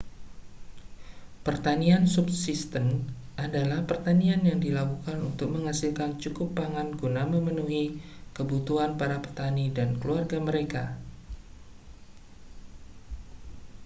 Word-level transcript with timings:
pertanian 1.45 2.03
subsisten 2.15 2.87
adalah 3.45 3.79
pertanian 3.89 4.41
yang 4.49 4.57
dilakukan 4.65 5.17
untuk 5.29 5.49
menghasilkan 5.55 6.09
cukup 6.23 6.47
pangan 6.59 6.89
guna 7.01 7.21
memenuhi 7.33 7.83
kebutuhan 8.35 8.91
para 8.99 9.17
petani 9.25 9.65
dan 9.77 9.89
keluarga 10.01 10.37
mereka 10.47 10.83